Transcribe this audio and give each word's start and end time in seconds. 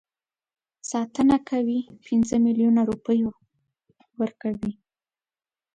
ساتنه 0.91 1.37
کوي 1.49 1.79
پنځه 2.05 2.35
میلیونه 2.45 2.81
روپۍ 2.89 3.19
ورکوي. 4.21 4.73